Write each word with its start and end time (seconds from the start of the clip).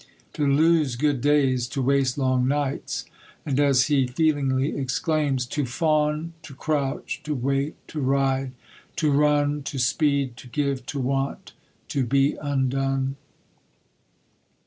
To 0.33 0.47
lose 0.47 0.95
good 0.95 1.21
days 1.21 1.67
to 1.67 1.81
waste 1.83 2.17
long 2.17 2.47
nights 2.47 3.05
and, 3.45 3.59
as 3.59 3.85
he 3.85 4.07
feelingly 4.07 4.75
exclaims, 4.75 5.45
"To 5.45 5.63
fawn, 5.63 6.33
to 6.41 6.55
crouch, 6.55 7.21
to 7.21 7.35
wait, 7.35 7.75
to 7.89 7.99
ride, 8.01 8.53
to 8.95 9.11
run, 9.11 9.61
To 9.61 9.77
speed, 9.77 10.37
to 10.37 10.47
give, 10.47 10.87
to 10.87 10.99
want, 10.99 11.53
to 11.89 12.03
be 12.03 12.33
undone!" 12.41 13.15